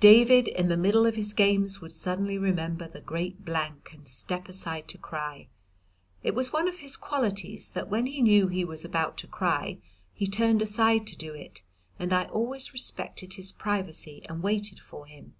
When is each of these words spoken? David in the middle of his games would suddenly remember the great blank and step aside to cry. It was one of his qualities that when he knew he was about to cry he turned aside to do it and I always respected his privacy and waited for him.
David 0.00 0.48
in 0.48 0.68
the 0.68 0.76
middle 0.78 1.04
of 1.04 1.16
his 1.16 1.34
games 1.34 1.82
would 1.82 1.92
suddenly 1.92 2.38
remember 2.38 2.88
the 2.88 3.02
great 3.02 3.44
blank 3.44 3.90
and 3.92 4.08
step 4.08 4.48
aside 4.48 4.88
to 4.88 4.96
cry. 4.96 5.48
It 6.22 6.34
was 6.34 6.50
one 6.50 6.66
of 6.66 6.78
his 6.78 6.96
qualities 6.96 7.68
that 7.72 7.90
when 7.90 8.06
he 8.06 8.22
knew 8.22 8.48
he 8.48 8.64
was 8.64 8.86
about 8.86 9.18
to 9.18 9.26
cry 9.26 9.76
he 10.14 10.26
turned 10.26 10.62
aside 10.62 11.06
to 11.08 11.16
do 11.16 11.34
it 11.34 11.60
and 11.98 12.14
I 12.14 12.24
always 12.24 12.72
respected 12.72 13.34
his 13.34 13.52
privacy 13.52 14.24
and 14.30 14.42
waited 14.42 14.80
for 14.80 15.04
him. 15.04 15.34